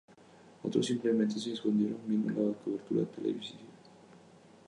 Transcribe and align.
Otros 0.63 0.87
simplemente 0.87 1.37
se 1.37 1.53
escondieron, 1.53 1.99
viendo 2.07 2.29
la 2.41 2.55
cobertura 2.57 3.05
televisiva. 3.05 3.61